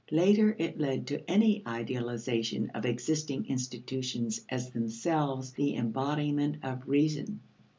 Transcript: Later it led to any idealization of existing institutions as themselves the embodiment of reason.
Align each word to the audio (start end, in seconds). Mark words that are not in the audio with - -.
Later 0.09 0.55
it 0.57 0.79
led 0.79 1.05
to 1.09 1.29
any 1.29 1.61
idealization 1.67 2.71
of 2.71 2.85
existing 2.87 3.45
institutions 3.45 4.41
as 4.49 4.71
themselves 4.71 5.51
the 5.51 5.75
embodiment 5.75 6.57
of 6.63 6.87
reason. 6.87 7.39